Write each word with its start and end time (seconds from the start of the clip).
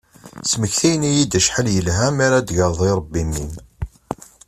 Smektayen-iyi-d 0.51 1.37
acḥal 1.39 1.67
yelha 1.75 2.07
mi 2.15 2.21
ara 2.25 2.47
tegreḍ 2.47 2.79
irebbi 2.89 3.17
i 3.21 3.23
mmi-m. 3.27 3.53